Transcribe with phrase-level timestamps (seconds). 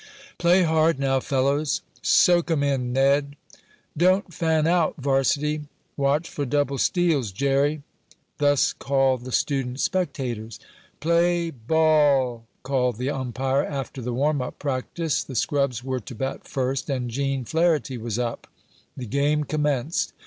[0.39, 3.35] "Play hard now, fellows!" "Soak 'em in, Ned!"
[3.95, 7.83] "Don't fan out varsity!" "Watch for double steals, Jerry!"
[8.39, 10.59] Thus called the student spectators.
[11.01, 15.23] "Play ball!" called the umpire, after the warm up practice.
[15.23, 18.47] The scrubs were to bat first, and Gene Flarity was up.
[18.97, 20.13] The game commenced.